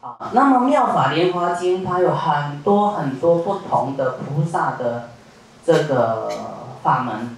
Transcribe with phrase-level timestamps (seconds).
[0.00, 5.10] 啊，那么《妙法莲华经》它有很多很多不同的菩萨的
[5.62, 6.30] 这个
[6.82, 7.36] 法门，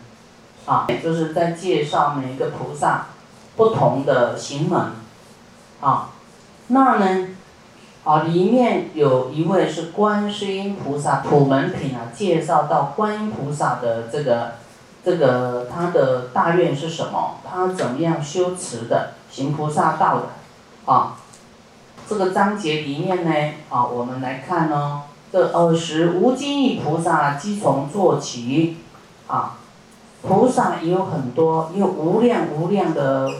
[0.65, 3.07] 啊，就是在介绍每一个菩萨
[3.57, 4.93] 不同的行门，
[5.81, 6.11] 啊，
[6.69, 7.29] 那呢，
[8.05, 14.53] 啊，里面有一位是观世音菩萨普门品啊，介绍到观音菩萨的这个
[15.05, 21.17] 这个他的大愿是什么，他怎么样修持的，行菩萨道的，啊。
[22.13, 23.31] 这个章节里面呢，
[23.71, 28.77] 啊，我们来看哦，这二十无尽意菩萨即从做起，
[29.27, 29.57] 啊，
[30.21, 33.31] 菩萨也有很多，有无量无量的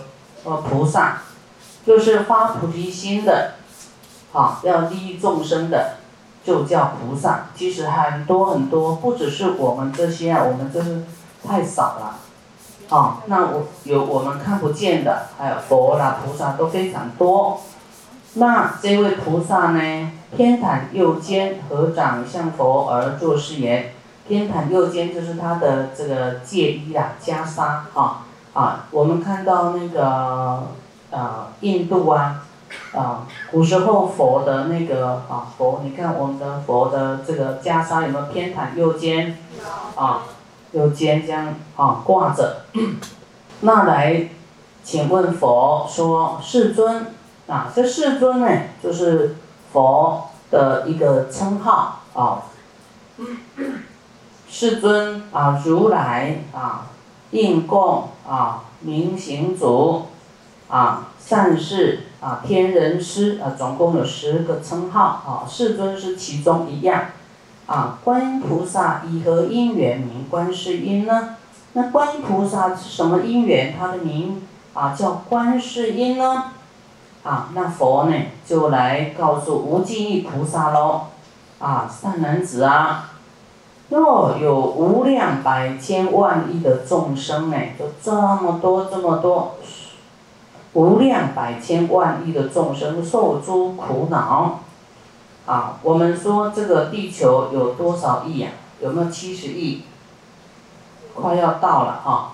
[0.45, 1.19] 呃菩萨，
[1.85, 3.57] 就是发菩提心的，
[4.33, 5.97] 啊，要利益众生的，
[6.43, 7.49] 就叫菩萨。
[7.55, 11.05] 其实很多很多，不只是我们这些啊，我们真是
[11.47, 12.17] 太少了，
[12.89, 17.61] 啊，那我有我们看不见的，还有佛啦、菩萨都非常多。
[18.35, 20.13] 那这位菩萨呢？
[20.35, 23.93] 偏袒右肩，合掌向佛而作是言：
[24.27, 27.61] 偏袒右肩就是他的这个戒衣啊，袈裟
[27.93, 28.87] 啊啊。
[28.91, 30.69] 我们看到那个
[31.11, 32.43] 啊，印度啊
[32.95, 39.37] 啊，古时候佛的那个啊佛，你看我们的佛的这个袈裟有没有偏袒右肩？
[39.95, 40.23] 啊，
[40.73, 42.63] 右肩这样啊挂着。
[43.61, 44.31] 那来，
[44.83, 47.09] 请问佛说：世尊。
[47.47, 48.49] 啊，这世尊呢，
[48.83, 49.37] 就是
[49.73, 52.43] 佛的一个称号啊。
[54.49, 56.87] 世尊啊，如来啊，
[57.31, 60.07] 应供啊，明行主
[60.69, 65.49] 啊，善事啊，天人师啊，总共有十个称号啊。
[65.49, 67.07] 世尊是其中一样
[67.67, 67.99] 啊。
[68.05, 71.37] 观音菩萨以何因缘名观世音呢？
[71.73, 73.75] 那观音菩萨是什么因缘？
[73.79, 76.53] 他的名啊叫观世音呢？
[77.23, 81.03] 啊，那佛呢就来告诉无尽意菩萨喽，
[81.61, 83.11] 啊，善男子啊，
[83.91, 89.55] 若有无量百千万亿的众生呢，就这么多这么多，
[90.73, 94.61] 无量百千万亿的众生受诸苦恼，
[95.47, 98.51] 啊，我们说这个地球有多少亿呀？
[98.81, 99.85] 有没有七十亿？
[101.15, 102.33] 快要到了哈，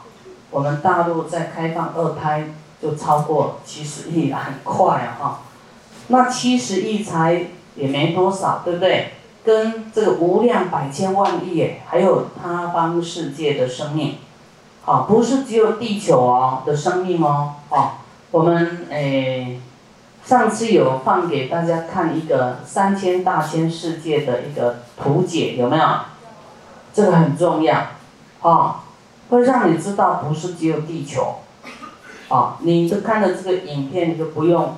[0.50, 2.48] 我们大陆在开放二胎。
[2.80, 5.18] 就超过七十亿了，很快啊！
[5.18, 5.40] 哈，
[6.08, 9.12] 那七十亿才也没多少，对不对？
[9.44, 14.18] 跟这个无量百千万亿，还有他方世界的生命，
[14.84, 17.92] 好，不是只有地球哦的生命哦，哦，
[18.30, 19.60] 我们诶，
[20.24, 25.84] 上次有放给大家看一个三千大千世界的一个图解，有没有？
[26.92, 27.80] 这个很重要，
[28.42, 28.76] 哦，
[29.30, 31.36] 会让你知道不是只有地球。
[32.28, 34.76] 啊，你就看了这个影片，你就不用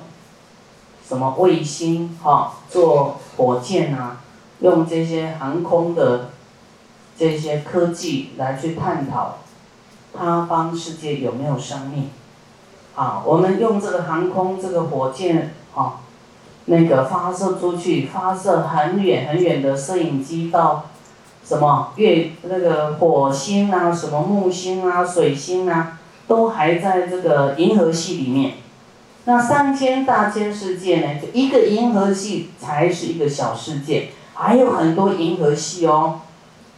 [1.05, 4.21] 什么卫星哈，做火箭啊，
[4.61, 6.29] 用这些航空的
[7.17, 9.39] 这些科技来去探讨
[10.17, 12.09] 他方世界有没有生命。
[12.95, 16.01] 啊，我们用这个航空这个火箭啊，
[16.65, 20.85] 那个发射出去，发射很远很远的摄影机到
[21.43, 25.97] 什么月那个火星啊，什么木星啊，水星啊。
[26.27, 28.53] 都还在这个银河系里面，
[29.25, 31.19] 那三千大千世界呢？
[31.21, 36.21] 就一个银河系才是一个小世界，还有很多银河系哦，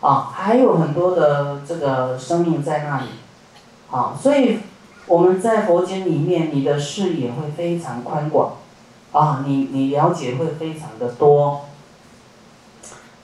[0.02, 3.08] 啊，还有很多的这个生命在那里，
[3.92, 4.60] 啊，所以
[5.08, 8.54] 我们在佛经里面，你的视野会非常宽广，
[9.12, 11.62] 啊，你你了解会非常的多。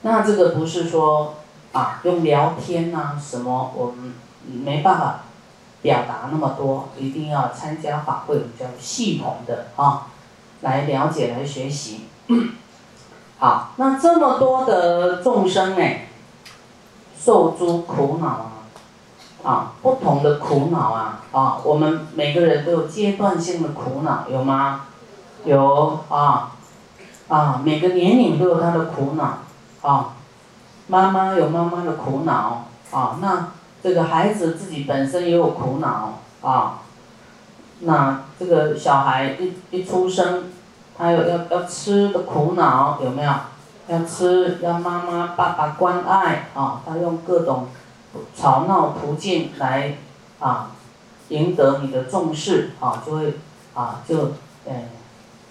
[0.02, 1.34] 那这个不是说
[1.72, 4.14] 啊，用聊天呐什么，我们
[4.46, 5.24] 没办法。
[5.82, 10.08] 表达那么多，一定要参加法会，比较系统的啊，
[10.60, 12.02] 来了解、来学习。
[13.38, 15.82] 好，那这么多的众生呢，
[17.18, 18.52] 受诸苦恼啊，
[19.42, 24.82] 啊，不同的苦恼啊，啊，我们每个人都有阶段性的苦恼，有吗？
[25.46, 26.52] 有啊，
[27.28, 29.38] 啊，每个年龄都有他的苦恼
[29.80, 30.14] 啊，
[30.88, 33.48] 妈妈有妈妈的苦恼啊，那。
[33.82, 36.80] 这个孩子自己本身也有苦恼啊，
[37.80, 40.44] 那这个小孩一一出生，
[40.96, 43.32] 他有要要吃的苦恼有没有？
[43.88, 47.66] 要吃要妈妈爸爸关爱啊，他用各种
[48.36, 49.96] 吵闹途径来
[50.38, 50.70] 啊
[51.28, 53.38] 赢得你的重视啊，就会
[53.74, 54.32] 啊就
[54.68, 54.90] 哎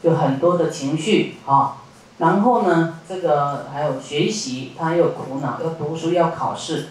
[0.01, 1.77] 就很多的情绪啊，
[2.19, 6.89] 然后呢这个还有学习，他有苦恼，要读书要考试。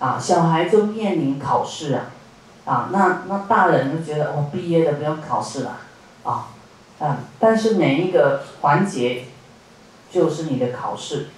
[0.00, 2.06] 啊，小孩就面临考试啊，
[2.64, 5.76] 啊，那那大人就觉得我毕业了不用考试了，
[6.24, 6.48] 啊，
[6.98, 9.26] 啊，但是每一个环节
[10.10, 11.28] 就是你的考试，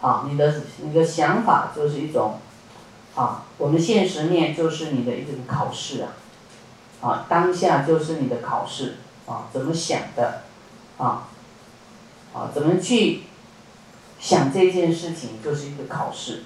[0.00, 2.40] 啊，你的你的想法就是一种，
[3.14, 6.08] 啊，我们现实面就是你的一种考试啊，
[7.02, 8.96] 啊，当下就是你的考试，
[9.26, 10.42] 啊，怎么想的，
[10.96, 11.28] 啊，
[12.32, 13.24] 啊，怎么去
[14.18, 16.44] 想这件事情就是一个考试，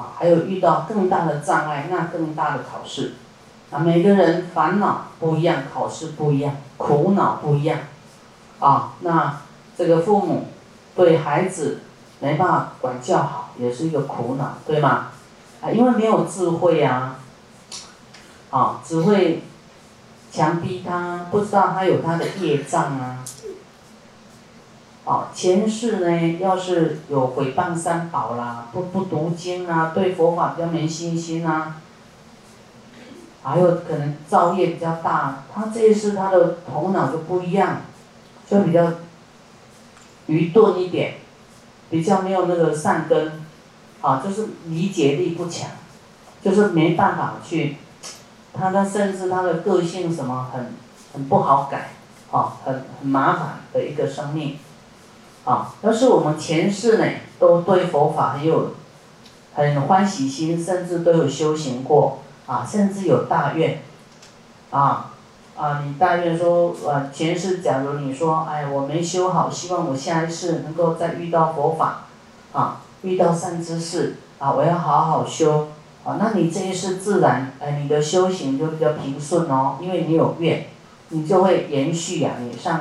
[0.00, 3.12] 啊，还有遇到更大的障碍，那更大的考试。
[3.70, 7.78] 啊，每个人烦恼不一样，考试不一样，苦恼不一样，
[8.58, 9.36] 啊，那
[9.76, 10.46] 这个父母
[10.96, 11.80] 对孩子
[12.20, 15.08] 没办法管教好，也是一个苦恼，对吗？
[15.60, 17.16] 啊，因为没有智慧呀，
[18.50, 19.42] 啊，只会
[20.32, 23.18] 强逼他，不知道他有他的业障啊，
[25.04, 31.76] 啊，前世呢，要是有毁谤三宝啦，不不读经啊，对佛法比较没信心啊。
[33.42, 37.80] 还有可能造业比较大，他这一世他的头脑就不一样，
[38.46, 38.92] 就比较
[40.26, 41.14] 愚钝一点，
[41.88, 43.32] 比较没有那个善根，
[44.02, 45.70] 啊，就是理解力不强，
[46.42, 47.78] 就是没办法去，
[48.52, 50.74] 他的甚至他的个性什么很
[51.14, 51.92] 很不好改，
[52.30, 54.58] 啊，很很麻烦的一个生命，
[55.44, 57.04] 啊，要是我们前世呢
[57.38, 58.74] 都对佛法很有
[59.54, 62.18] 很欢喜心，甚至都有修行过。
[62.46, 63.80] 啊，甚至有大愿，
[64.70, 65.12] 啊，
[65.56, 72.06] 啊，你大愿说，呃，前世假如你说，哎，我没修好，希望我下一世能够再遇到佛法，
[72.52, 75.68] 啊，遇到善知识，啊，我要好好修，
[76.02, 80.66] 啊，那你这一世自然，哎，你的修行就比较平顺哦，因为你有愿，
[81.10, 82.80] 你就会延续呀，你上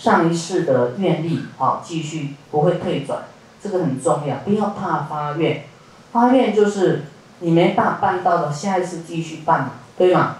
[0.00, 3.24] 上一世的愿力，啊，继续不会退转，
[3.62, 5.66] 这个很重要，不要怕发愿，
[6.10, 7.02] 发愿就是。
[7.42, 10.36] 你没办办到的，下一次继续办嘛，对吗？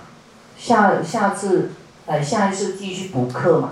[0.58, 1.70] 下下次，
[2.04, 3.70] 哎，下一次继续补课嘛。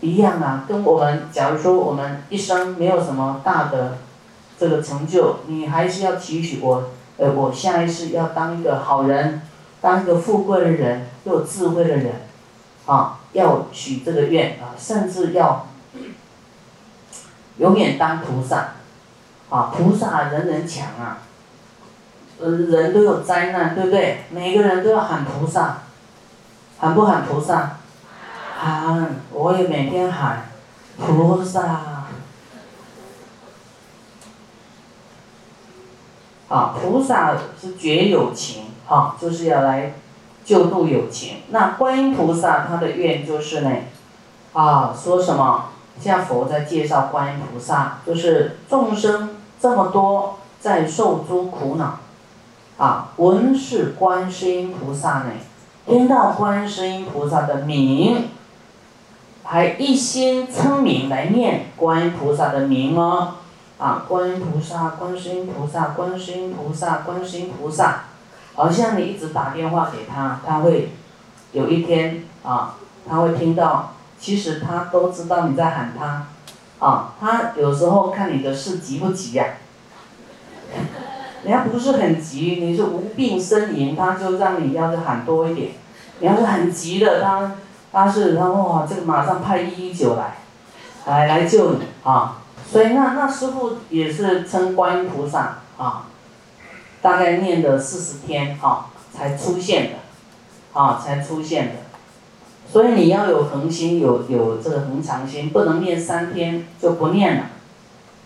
[0.00, 3.98] 一样啊，跟我们假如说我们一生没有什么大的
[4.58, 6.84] 这个成就，你还是要提取我，
[7.18, 9.42] 呃，我下一次要当一个好人，
[9.82, 12.14] 当一个富贵的人，又有智慧的人，
[12.86, 15.66] 啊，要许这个愿啊，甚至要
[17.58, 18.72] 永远当菩萨。
[19.50, 21.18] 啊，菩萨人人抢啊，
[22.38, 24.22] 呃，人都有灾难，对不对？
[24.30, 25.78] 每个人都要喊菩萨，
[26.78, 27.78] 喊不喊菩萨？
[28.56, 30.50] 喊，我也每天喊
[30.96, 32.06] 菩萨。
[36.48, 39.94] 啊，菩萨是绝有情，啊，就是要来
[40.44, 41.38] 救度有情。
[41.50, 43.70] 那观音菩萨他的愿就是呢，
[44.52, 45.66] 啊，说什么？
[46.00, 49.36] 现在佛在介绍观音菩萨，就是众生。
[49.60, 51.98] 这么多在受诸苦恼，
[52.78, 55.32] 啊，闻是观世音菩萨呢，
[55.84, 58.30] 听到观世音菩萨的名，
[59.42, 63.34] 还一心称名来念观音菩萨的名哦，
[63.78, 68.04] 啊，观音菩萨，观世音菩萨，观世音菩萨，观世音菩萨，
[68.60, 70.92] 好像你一直打电话给他，他会
[71.52, 72.74] 有一天啊，
[73.08, 76.26] 他会听到，其实他都知道你在喊他。
[76.78, 79.46] 啊，他有时候看你的事急不急呀？
[81.42, 85.70] 人家不是很急，你是无病呻吟，他就让你要是喊多一点。
[86.18, 87.52] 你要是很急的，他
[87.90, 90.36] 他是他哇，这个马上派一一九来，
[91.06, 92.42] 来来救你啊！
[92.70, 96.04] 所以那那师傅也是称观音菩萨啊，
[97.02, 101.72] 大概念了四十天啊，才出现的，啊，才出现的。
[102.70, 107.46] 所以你要有恒心，有有这个恒常心，不能念三天就不念了，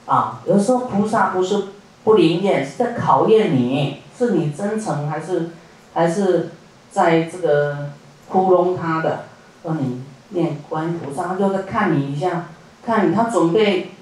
[0.07, 1.69] 啊，有时候菩萨不是
[2.05, 5.51] 不灵验，是在考验你，是你真诚还是
[5.95, 6.51] 还是
[6.91, 7.91] 在这个
[8.29, 9.25] 糊弄他的，
[9.63, 12.49] 让你念观音菩萨，他就在看你一下，
[12.85, 13.93] 看你他准备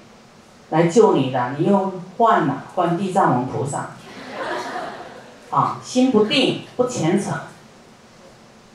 [0.71, 3.91] 来救你的，你又换了换地藏王菩萨，
[5.53, 7.33] 啊，心不定不虔诚，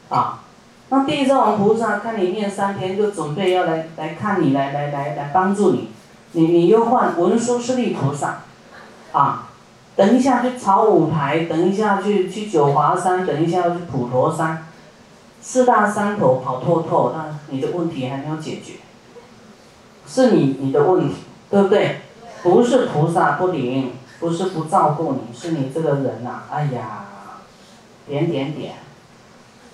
[0.09, 0.41] 啊。
[0.91, 5.91] 那地藏王菩萨看你念三天，就准备要来来看你，来来来来帮助你。
[6.33, 8.43] 你你又换文殊师利菩萨，
[9.13, 9.49] 啊，
[9.97, 14.67] 等一下去朝五台，等一下去去九华山，等一下去普陀山，
[15.43, 18.75] 四大山头跑透透，那你的问题还没有解决，
[20.07, 21.17] 是你你的问题，
[21.51, 22.01] 对不对？
[22.43, 27.05] 不是菩萨不灵，不是不照顾你，是你这个人呐，哎呀，
[28.07, 28.75] 点点点。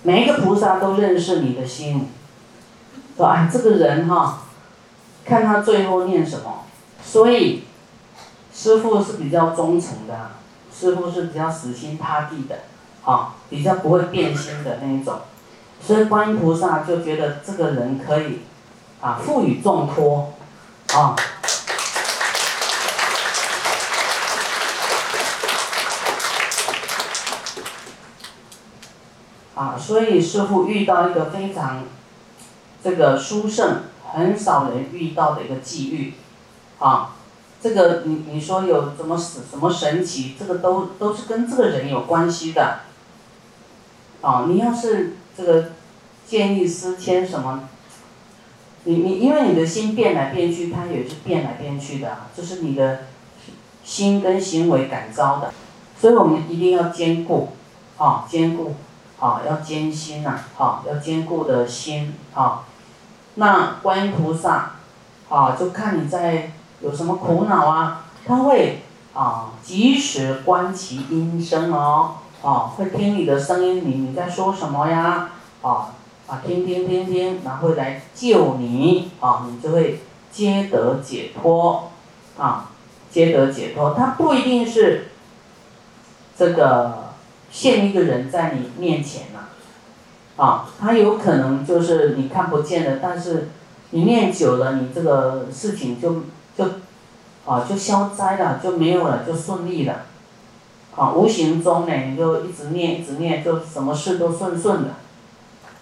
[0.03, 2.11] 每一个菩萨都认识你的心，
[3.17, 4.43] 说哎，这个人哈，
[5.25, 6.65] 看他最后念什么。
[7.03, 7.65] 所以，
[8.53, 10.33] 师傅是比较忠诚的，
[10.71, 12.59] 师傅是比较死心塌地的，
[13.05, 15.21] 啊，比较不会变心的那一种。
[15.81, 18.41] 所以观音菩萨就觉得这个人可以，
[19.01, 20.33] 啊，赋予重托，
[20.93, 21.17] 啊。
[29.64, 31.85] 啊，所以师傅遇到一个非常
[32.83, 36.12] 这个殊胜，很少人遇到的一个际遇，
[36.78, 37.14] 啊，
[37.62, 42.80] 这个你你说有什么什么神奇，这个都都是跟这个人有关系的，
[44.21, 45.71] 啊，你要是这个
[46.26, 47.66] 见异思迁什么，
[48.85, 53.04] 你你因为你的心变来变去，它也是变来变去的，就是你的
[53.83, 55.54] 心跟行为感召的，
[55.99, 57.49] 所以我们一定要兼顾，
[57.97, 58.75] 啊，兼顾。
[59.25, 60.38] 啊，要坚心呐！
[60.59, 62.64] 啊，要坚固的心啊。
[63.37, 64.73] 那观音菩萨，
[65.31, 66.52] 啊，就看你在
[66.83, 68.83] 有什么苦恼啊，他会
[69.14, 75.31] 啊及时观其音声哦，啊，会听你的声音，你你在说什么呀？
[75.62, 75.95] 啊
[76.26, 81.90] 啊，听听听听，然后来救你啊，你就会皆得解脱
[82.37, 82.69] 啊，
[83.11, 83.95] 皆得解脱。
[83.95, 85.12] 他不一定是
[86.37, 87.04] 这个。
[87.57, 93.51] 现一个人在你面前了，啊，他有可能就是你看不见的，但是
[93.91, 96.25] 你念久了，你这个事情就
[96.59, 96.65] 就
[97.47, 100.07] 啊就消灾了，就没有了，就顺利了，
[100.97, 104.91] 啊，无形中呢，你就一直念一直念，就什么事都顺顺的，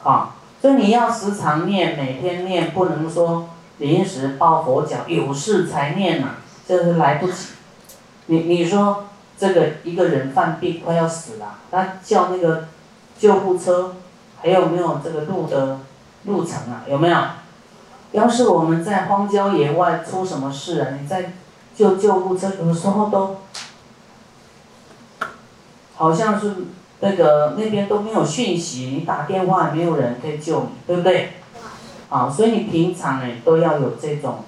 [0.02, 3.49] 啊，所以你要时常念，每天念，不能说
[3.79, 6.35] 临时抱佛脚，有事才念呐，
[6.69, 7.35] 这是来不及，
[8.26, 9.05] 你你说。
[9.42, 12.68] 这个一个人犯病快要死了，他叫那个
[13.18, 13.96] 救护车，
[14.40, 15.80] 还有没有这个路的
[16.26, 16.84] 路程啊？
[16.88, 17.16] 有没有？
[18.12, 20.96] 要是我们在荒郊野外出什么事啊？
[21.00, 21.32] 你在
[21.75, 23.38] 救救护车，有时候都
[25.96, 26.54] 好像是
[27.00, 31.32] 那个那边都没有讯息，你打电话也没有人可以救你，对不对？
[32.08, 34.44] 啊，所以你平常呢都要有这种，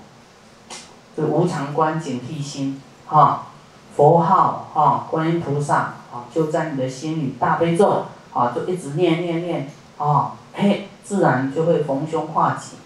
[1.16, 3.48] 就无常观警惕心，哈。
[3.96, 5.76] 佛号啊，观音菩萨
[6.12, 12.76] 啊，就在你的心里，大悲咒啊，就一直念念念啊，嘿，自然就会逢凶化吉，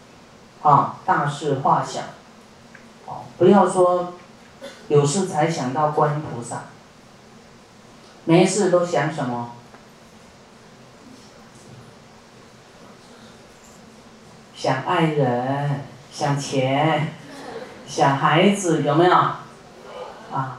[0.63, 2.01] 啊，大事化小，
[3.07, 4.13] 哦，不要说
[4.89, 6.65] 有事才想到观音菩萨，
[8.25, 9.53] 没事都想什么？
[14.55, 17.15] 想爱人，想钱，
[17.87, 19.15] 想孩子，有没有？
[19.15, 20.58] 啊。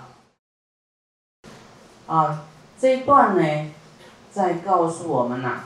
[2.09, 2.41] 啊，
[2.81, 3.71] 这一段呢，
[4.31, 5.59] 在告诉我们呐，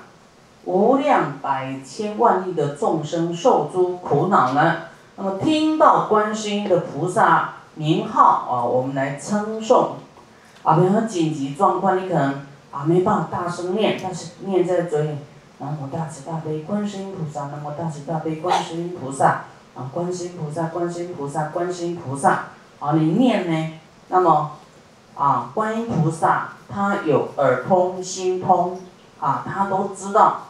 [0.65, 4.79] 无量百千万亿的众生受诸苦恼呢，
[5.15, 9.95] 那么听到观世音的菩萨名号啊，我们来称颂，
[10.63, 12.41] 啊，比如说紧急状况，你可能
[12.73, 15.15] 啊没办法大声念，但是念在嘴里，
[15.59, 19.45] 南无大慈大悲观世音菩萨，南无大慈大悲观世音菩萨，
[19.75, 22.47] 啊，观世音菩萨，观世音菩萨，观世音菩萨，
[22.79, 24.51] 啊，你念呢，那么。
[25.15, 28.81] 啊，观音菩萨他有耳通心通，
[29.19, 30.47] 啊，他都知道，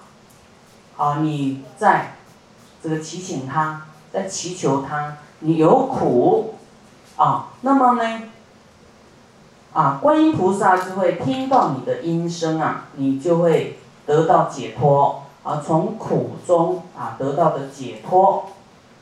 [0.96, 2.16] 啊，你在
[2.82, 6.56] 这个祈请他，在祈求他，你有苦，
[7.18, 8.22] 啊，那么呢，
[9.74, 18.46] 啊，观音菩萨就会听到你的音声啊，你就会得到解脱，啊，从苦中啊得到的解脱，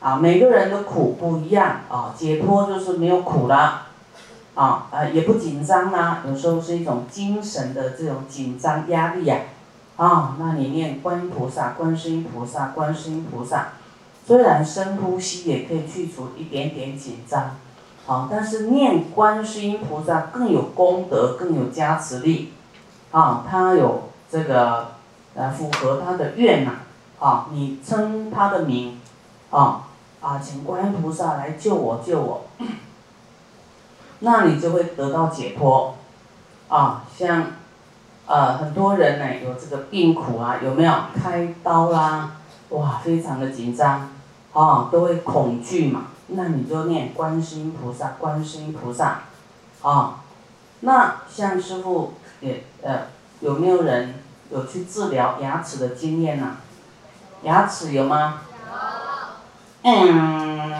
[0.00, 3.86] 啊，每个人的苦不一样，啊，解脱就是没有苦了。
[4.54, 9.38] 啊，呃，也不紧张啦，有时候是一种精神的这种紧张压力呀，
[9.96, 13.68] 啊，那你念观音菩萨、观世音菩萨、观世音菩萨，
[14.26, 17.56] 虽然深呼吸也可以去除一点点紧张，
[18.06, 22.52] 啊，但是念观世音菩萨更有功德，更有加持力，
[23.10, 24.88] 啊，他有这个，
[25.34, 26.72] 呃，符合他的愿呐，
[27.18, 29.00] 啊，你称他的名，
[29.50, 29.88] 啊，
[30.20, 32.44] 啊，请观音菩萨来救我，救我。
[34.24, 35.96] 那你就会得到解脱，
[36.68, 37.46] 啊，像，
[38.24, 42.36] 呃，很多人呢有这个病苦啊，有没有开刀啦？
[42.68, 44.10] 哇，非常的紧张，
[44.52, 46.04] 啊，都会恐惧嘛。
[46.28, 49.22] 那你就念观世音菩萨，观世音菩萨，
[49.82, 50.20] 啊，
[50.80, 53.08] 那像师傅也呃，
[53.40, 54.14] 有没有人
[54.50, 56.58] 有去治疗牙齿的经验呢？
[57.42, 58.42] 牙齿有吗？
[59.82, 59.90] 有。
[59.90, 60.72] 嗯。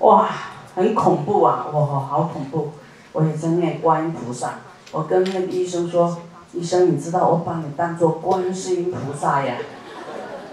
[0.00, 0.28] 哇。
[0.76, 1.66] 很恐怖啊！
[1.72, 2.70] 哇，好恐怖！
[3.12, 4.56] 我也在念观音菩萨。
[4.92, 6.18] 我跟那个医生说
[6.52, 9.56] ：“医生，你知道我把你当做观世音菩萨呀？”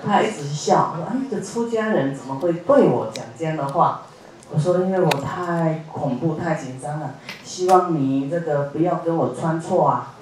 [0.05, 4.03] 他一直笑，说：“哎，这出家人怎么会对我讲这样的话？”
[4.49, 10.13] 我说：“因为我太恐怖、太紧张了，希望你这个不要跟我穿错啊。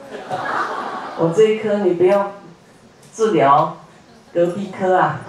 [1.19, 2.31] 我这一颗你不要
[3.13, 3.77] 治疗
[4.33, 5.21] 隔壁科啊，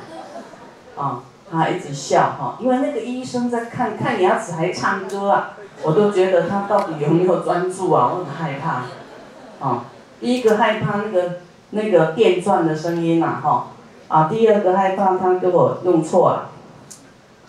[0.96, 5.50] 啊，他一直笑哈，因为那个医生在看看牙齿还唱歌啊，
[5.82, 9.84] 我都觉得他到底有没有专注啊， 我很害怕，啊，
[10.18, 11.40] 第一个害怕那个
[11.70, 13.68] 那个电钻的声音呐哈，
[14.08, 16.50] 啊，第二个害怕他给我用错了，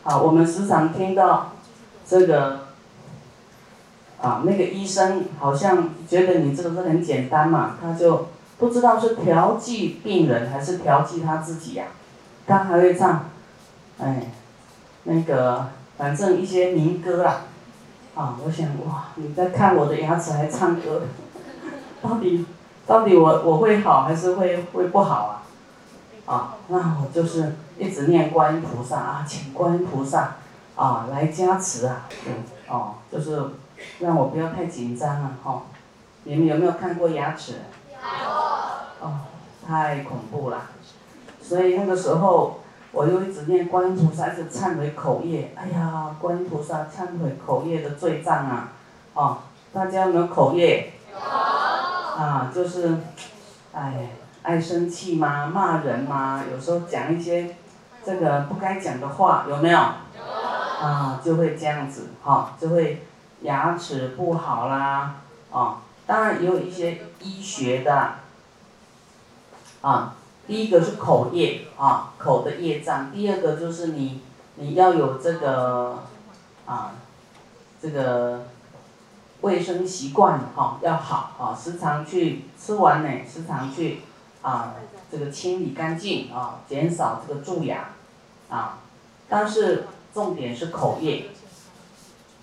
[0.04, 1.54] 啊，我们时常听到
[2.08, 2.62] 这个。
[4.24, 11.88] 啊，那个医生好像觉得你这个是很简单嘛，他就不知道是调剂病人还是调剂他自己呀。
[12.48, 13.26] 他还会唱，
[14.04, 14.32] 哎，
[15.04, 15.68] 那个
[15.98, 17.42] 反正一些民歌啦。
[18.16, 21.04] 啊，我想哇，你在看我的牙齿还唱歌，
[22.02, 22.46] 到底
[22.86, 25.42] 到底我我会好还是会会不好
[26.28, 26.32] 啊？
[26.32, 30.36] 啊，那我就是一直念观音菩萨啊，请观音菩萨
[30.76, 33.42] 啊来加持啊，嗯，哦，就是。
[34.00, 35.32] 让我不要太紧张啊！
[35.44, 35.64] 哈，
[36.24, 37.56] 你们有没有看过牙齿？
[37.92, 39.06] 有。
[39.06, 39.20] 哦，
[39.68, 40.70] 太恐怖了。
[41.42, 42.62] 所以那个时候，
[42.94, 45.52] 我又一直念观音菩萨，一直忏悔口业。
[45.56, 48.72] 哎呀，观音菩萨忏悔口业的罪障啊！
[49.14, 49.40] 哦，
[49.74, 50.94] 大家有没有口业？
[51.12, 51.18] 有。
[51.20, 52.98] 啊，就是，
[53.74, 54.12] 哎，
[54.44, 55.48] 爱生气吗？
[55.48, 56.44] 骂人吗？
[56.50, 57.56] 有时候讲一些
[58.06, 59.78] 这个不该讲的话，有没有？
[59.78, 60.86] 有。
[60.86, 63.06] 啊，就会这样子，哈，就会。
[63.42, 65.16] 牙齿不好啦，
[65.52, 68.12] 哦，当然也有一些医学的，
[69.82, 70.16] 啊，
[70.48, 74.22] 第一个是口业啊，口的业障，第二个就是你
[74.56, 76.04] 你要有这个，
[76.66, 76.96] 啊，
[77.82, 78.46] 这个
[79.42, 84.02] 卫生习惯哈要好啊，时常去吃完呢，时常去
[84.42, 84.76] 啊
[85.12, 87.90] 这个清理干净啊，减少这个蛀牙，
[88.50, 88.80] 啊，
[89.30, 91.28] 但是重点是口业。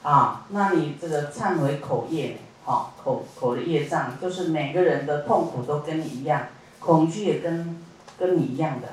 [0.02, 6.46] 啊，那你这个忏悔口业，好口口的业障，就是每个人的痛苦都跟你一样，
[6.78, 7.78] 恐惧也跟
[8.20, 8.88] 跟你一样的，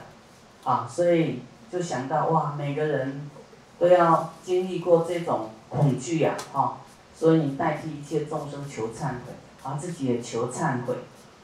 [0.63, 3.29] 啊，所以就想到哇，每个人
[3.77, 6.77] 都要经历过这种恐惧呀，啊，
[7.13, 10.95] 所以你代替一切众生求忏悔，啊，自己也求忏悔，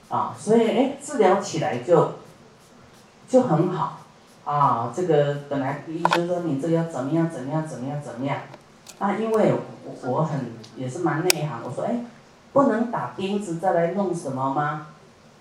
[0.08, 2.14] 啊，所以哎，治疗起来就
[3.28, 4.00] 就很好，
[4.46, 8.38] 啊，这个本来医生说你这个要怎么样怎么样怎么样怎么样。
[9.00, 12.06] 啊，因为我我很也是蛮内行，我说哎，
[12.54, 14.88] 不能打钉子再来弄什么吗？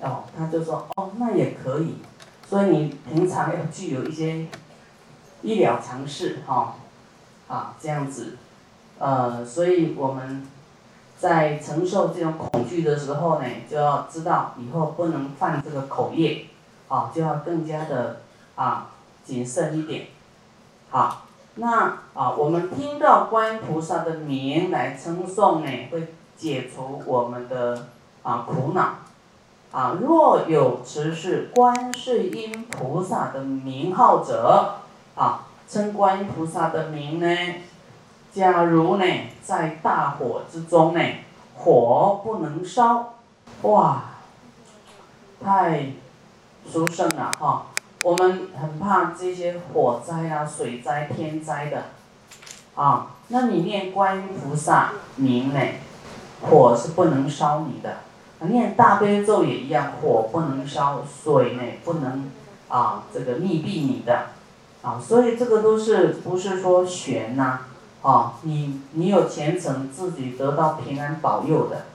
[0.00, 1.98] 哦，他就说哦，那也可以。
[2.52, 4.46] 所以你平常要具有一些
[5.40, 6.74] 医疗常识哈，
[7.48, 8.36] 啊这样子，
[8.98, 10.46] 呃，所以我们
[11.18, 16.44] 在承受这种恐惧的时候呢，就要知道以后不能犯这个口业，
[16.88, 18.20] 啊，就要更加的
[18.54, 18.90] 啊
[19.24, 20.08] 谨慎一点，
[20.90, 21.22] 好。
[21.54, 27.88] 那啊，我们听到观音菩萨的名来称颂呢，会解除我们的
[28.22, 28.96] 啊苦恼。
[29.72, 34.74] 啊，若有持是观世音菩萨的名号者，
[35.14, 37.36] 啊，称观音菩萨的名呢，
[38.30, 39.04] 假如呢
[39.42, 41.00] 在大火之中呢，
[41.56, 43.14] 火不能烧，
[43.62, 44.02] 哇，
[45.42, 45.92] 太
[46.70, 47.66] 殊胜了哈。
[48.02, 51.84] 我们很怕这些火灾啊、水灾、天灾的，
[52.74, 55.60] 啊，那你念观音菩萨名呢，
[56.42, 57.88] 火是不能烧你的；
[58.48, 62.30] 念大悲咒也一样，火不能烧，水呢不能
[62.68, 64.26] 啊这个密闭你的，
[64.82, 67.60] 啊，所以这个都是不是说玄呐，
[68.02, 71.86] 啊，你你有虔诚，自己得到平安保佑的，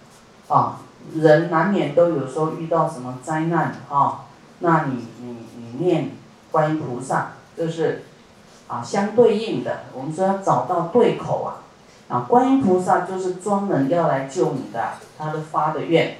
[0.47, 0.79] 啊，
[1.13, 4.25] 人难免都有时候遇到什么灾难啊，
[4.59, 5.37] 那你你。
[5.79, 6.09] 念
[6.49, 8.05] 观音菩萨，就是
[8.67, 9.81] 啊相对应的。
[9.93, 11.61] 我们说要找到对口啊，
[12.07, 16.17] 啊观音菩萨就是专门要来救你的，他的发的愿。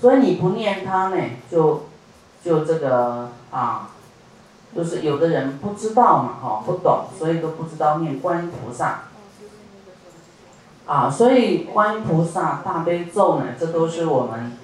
[0.00, 1.16] 所以你不念他呢，
[1.50, 1.84] 就
[2.42, 3.90] 就这个啊，
[4.74, 9.00] 就是有的人不知道嘛，哈不懂，所以都不知道念观音菩萨。
[10.86, 14.56] 啊，所以观音菩萨大悲咒呢，这都是我们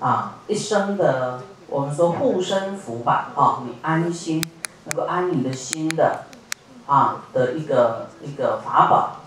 [0.00, 1.40] 啊一生的。
[1.66, 4.48] 我们说护身符吧，啊，你安心，
[4.84, 6.24] 能够安你的心的，
[6.86, 9.23] 啊的一个一个法宝，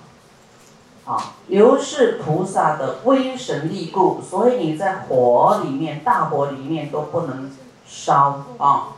[1.08, 1.18] 啊，
[1.48, 7.50] 由是菩萨的威神力故，所以你在火里面，大火里面都不能
[7.88, 8.90] 烧啊，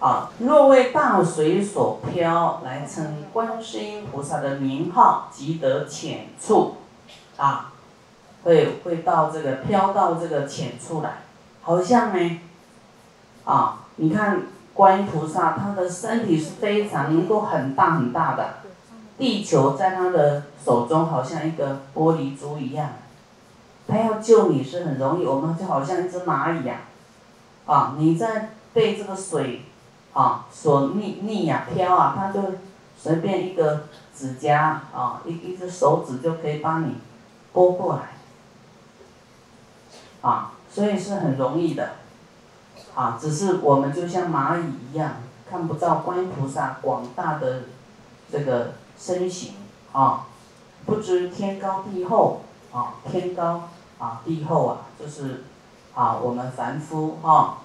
[0.00, 6.78] 啊，若为大水所漂，来称观世音菩萨的名号，即得浅处，
[7.36, 7.72] 啊，
[8.42, 11.18] 会会到这个飘到这个浅处来。
[11.62, 12.40] 好像呢，
[13.44, 14.42] 啊，你看
[14.74, 18.54] 观音菩萨，他的身体是非常能够很大很大的，
[19.16, 22.90] 地球在他的手中好像一个玻璃珠一样，
[23.86, 26.80] 他要救你是很容易，我们就好像一只蚂蚁呀，
[27.66, 29.62] 啊，你在被这个水
[30.12, 32.40] 啊所逆逆呀飘啊，他就
[32.98, 33.84] 随便一个
[34.16, 36.96] 指甲啊，一一只手指就可以帮你
[37.52, 38.02] 拨过来，
[40.28, 41.90] 啊，所以是很容易的，
[42.94, 45.16] 啊，只是我们就像蚂蚁一样，
[45.48, 47.62] 看不到观音菩萨广大的
[48.32, 48.72] 这个
[49.04, 49.52] 身形
[49.92, 50.26] 啊，
[50.86, 52.40] 不知天高地厚
[52.72, 55.44] 啊，天高啊地厚啊，就是
[55.94, 57.58] 啊我们凡夫啊。